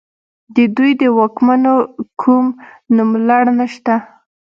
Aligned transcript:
د 0.55 0.57
دوی 0.75 0.91
د 1.01 1.03
واکمنو 1.17 1.75
کوم 2.21 2.45
نوملړ 2.95 3.43
نشته 3.59 3.93